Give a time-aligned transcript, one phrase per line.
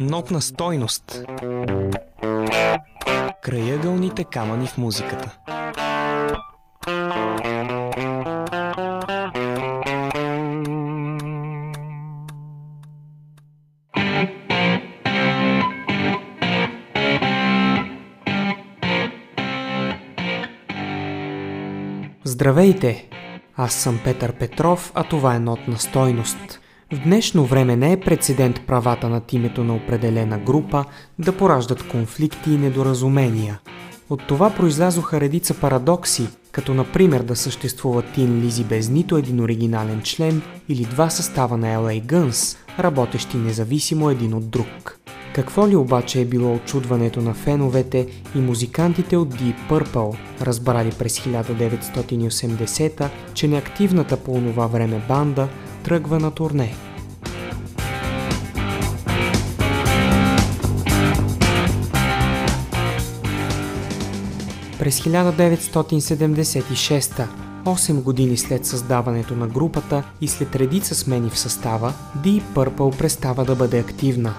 [0.00, 1.24] Нотна стойност.
[3.42, 5.38] Краягълните камъни в музиката.
[22.24, 23.08] Здравейте!
[23.56, 26.60] Аз съм Петър Петров, а това е нотна стойност.
[26.92, 30.84] В днешно време не е прецедент правата над името на определена група
[31.18, 33.58] да пораждат конфликти и недоразумения.
[34.10, 40.02] От това произлязоха редица парадокси, като например да съществува Тин Лизи без нито един оригинален
[40.02, 44.98] член или два състава на LA Guns, работещи независимо един от друг.
[45.34, 51.20] Какво ли обаче е било очудването на феновете и музикантите от Deep Purple, разбрали през
[51.20, 55.48] 1980 че неактивната по онова време банда
[55.84, 56.74] тръгва на турне.
[64.88, 67.26] През 1976
[67.64, 73.44] 8 години след създаването на групата и след редица смени в състава, Deep Purple престава
[73.44, 74.34] да бъде активна.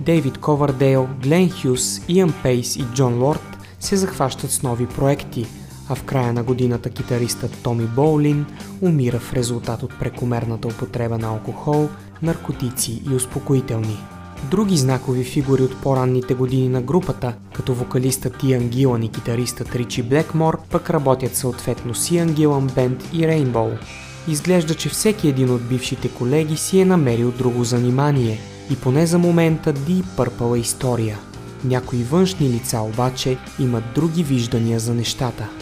[0.00, 5.46] Дейвид Ковардейл, Глен Хюс, Иан Пейс и Джон Лорд се захващат с нови проекти,
[5.88, 8.46] а в края на годината китаристът Томи Боулин
[8.80, 11.88] умира в резултат от прекомерната употреба на алкохол,
[12.22, 13.98] наркотици и успокоителни.
[14.44, 20.02] Други знакови фигури от по-ранните години на групата, като вокалистът Иан Гилан и китаристът Ричи
[20.02, 23.70] Блекмор, пък работят съответно с Иан Гилан Бенд и Рейнбоу.
[24.28, 28.38] Изглежда, че всеки един от бившите колеги си е намерил друго занимание
[28.70, 31.18] и поне за момента Deep Purple е история.
[31.64, 35.48] Някои външни лица обаче имат други виждания за нещата–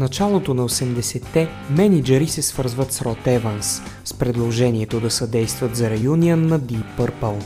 [0.00, 6.46] началото на 80-те менеджери се свързват с Рот Еванс с предложението да съдействат за реюнион
[6.46, 7.42] на Deep Purple.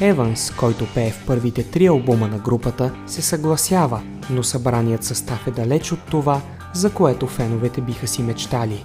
[0.00, 5.50] Еванс, който пее в първите три албума на групата, се съгласява, но събраният състав е
[5.50, 6.40] далеч от това,
[6.74, 8.84] за което феновете биха си мечтали.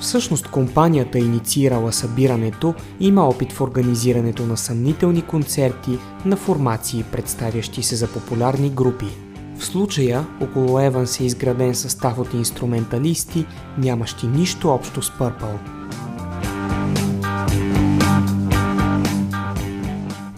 [0.00, 7.96] Всъщност компанията инициирала събирането има опит в организирането на съмнителни концерти на формации, представящи се
[7.96, 9.23] за популярни групи.
[9.58, 13.46] В случая около Еванс е изграден състав от инструменталисти,
[13.78, 15.58] нямащи нищо общо с Пърпъл.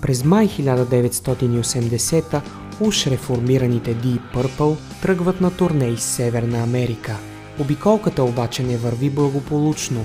[0.02, 2.40] През май 1980
[2.80, 7.16] уж реформираните Deep Purple тръгват на турне из Северна Америка.
[7.60, 10.04] Обиколката обаче не върви благополучно.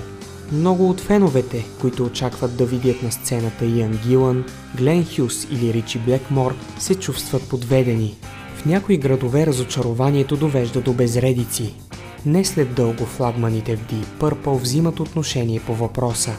[0.52, 4.44] Много от феновете, които очакват да видят на сцената Иан Гилан,
[4.76, 8.16] Глен Хюс или Ричи Блекмор, се чувстват подведени–
[8.66, 11.74] някои градове разочарованието довежда до безредици.
[12.26, 16.36] Не след дълго флагманите в Deep Purple взимат отношение по въпроса.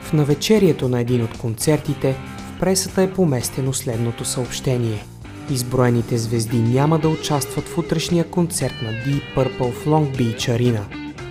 [0.00, 5.04] В навечерието на един от концертите в пресата е поместено следното съобщение.
[5.50, 10.82] Изброените звезди няма да участват в утрешния концерт на Deep Purple в Long Beach Arena.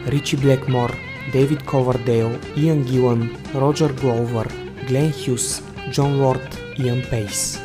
[0.08, 0.96] Ричи Блекмор,
[1.32, 4.54] Дейвид Ковардейл, Иан Гилан, Роджер Гловър,
[4.88, 5.62] Глен Хюс,
[5.92, 7.65] Джон Лорд, Иан Пейс.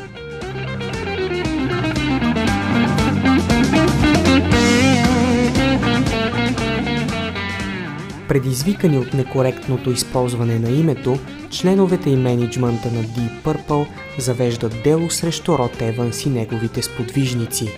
[8.31, 11.19] Предизвикани от некоректното използване на името,
[11.49, 13.87] членовете и менеджмента на Deep Purple
[14.17, 17.69] завеждат дело срещу Рот Еванс и неговите сподвижници.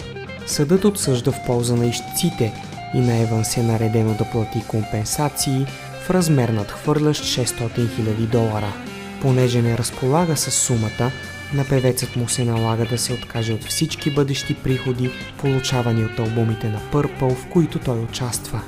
[0.46, 2.54] Съдът отсъжда в полза на ищците
[2.96, 5.66] и на Еванс е наредено да плати компенсации
[6.06, 8.74] в размер надхвърлящ 600 000 долара.
[9.22, 11.12] Понеже не разполага с сумата,
[11.54, 16.70] на певецът му се налага да се откаже от всички бъдещи приходи, получавани от албумите
[16.70, 18.62] на Purple, в които той участва.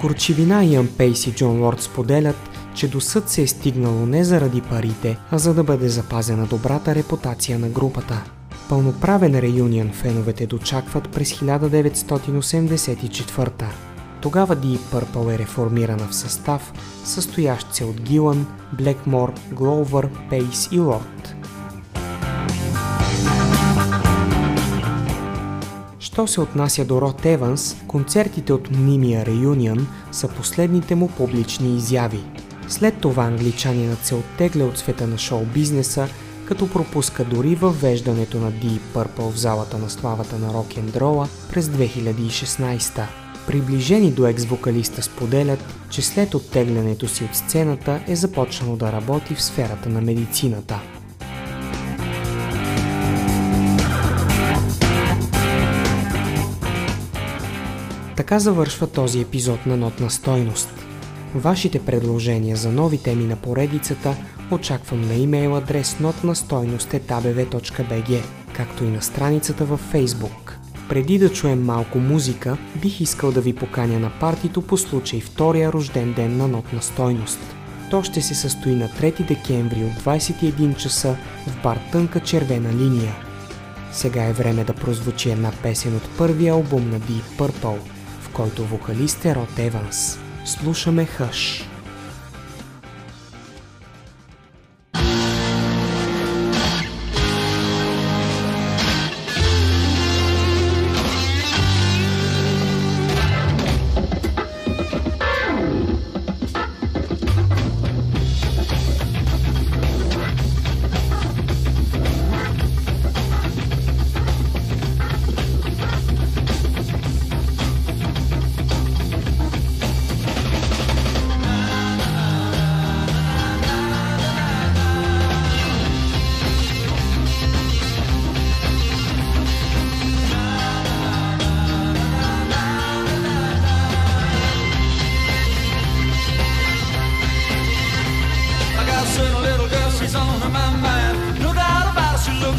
[0.00, 2.36] Горчивина Иан Пейс и Джон Лорд споделят,
[2.74, 6.94] че до съд се е стигнало не заради парите, а за да бъде запазена добрата
[6.94, 8.24] репутация на групата.
[8.68, 13.64] Пълноправен реюнион феновете дочакват през 1984
[14.20, 16.72] Тогава Deep Purple е реформирана в състав,
[17.04, 21.37] състоящ се от Гилан, Блекмор, Гловър, Пейс и Лорд.
[26.18, 32.24] Що се отнася до Рот Еванс, концертите от мнимия Reunion са последните му публични изяви.
[32.68, 36.08] След това англичанинът се оттегля от света на шоу-бизнеса,
[36.44, 41.28] като пропуска дори въвеждането на Deep Purple в залата на славата на рок н дрола
[41.50, 43.02] през 2016
[43.46, 49.42] Приближени до екс-вокалиста споделят, че след оттеглянето си от сцената е започнал да работи в
[49.42, 50.80] сферата на медицината.
[58.28, 60.70] Така завършва този епизод на Нотна стойност.
[61.34, 64.16] Вашите предложения за нови теми на поредицата
[64.50, 68.22] очаквам на имейл адрес notnastойност.abv.bg,
[68.52, 70.52] както и на страницата във Facebook.
[70.88, 75.72] Преди да чуем малко музика, бих искал да ви поканя на партито по случай втория
[75.72, 77.40] рожден ден на нотна стойност.
[77.90, 81.16] То ще се състои на 3 декември от 21 часа
[81.46, 83.14] в бар Тънка червена линия.
[83.92, 87.78] Сега е време да прозвучи една песен от първия албум на Deep Purple,
[88.38, 90.18] който вокалист е Рот Еванс.
[90.44, 91.68] Слушаме Хъш.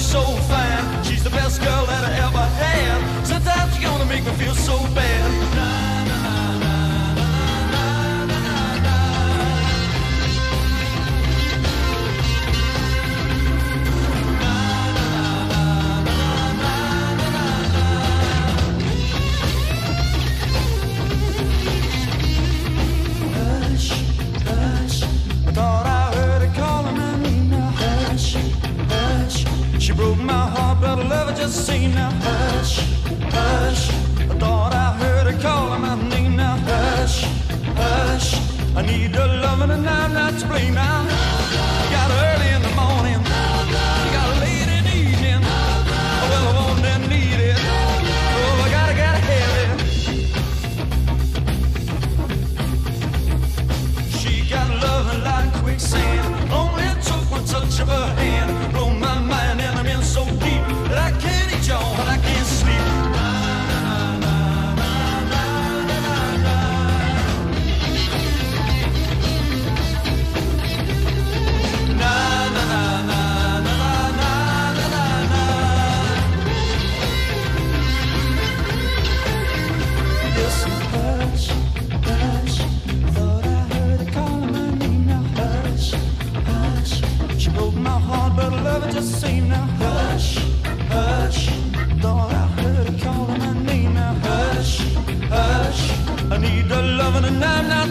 [0.10, 0.59] so far.
[37.10, 37.24] hush,
[37.76, 38.76] hush.
[38.76, 41.04] I need a loving and I'm not to blame now.
[41.92, 42.29] Got her.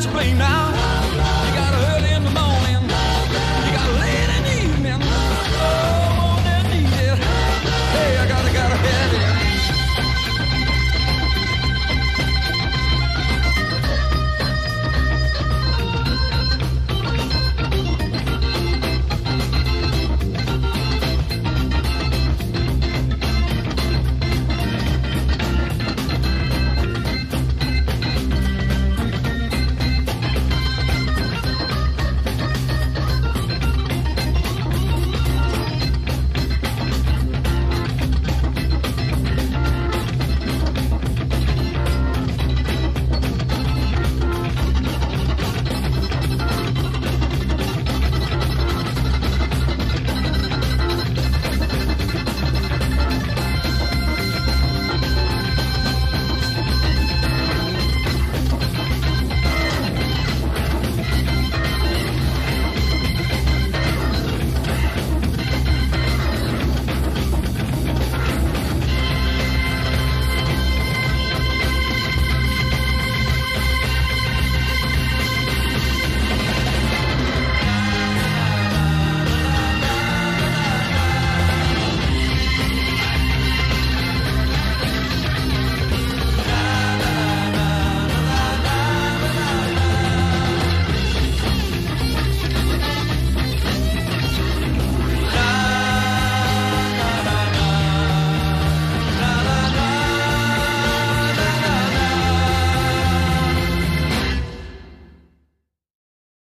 [0.09, 0.68] explain now.